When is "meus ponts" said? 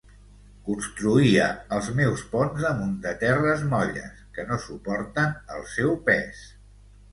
1.99-2.65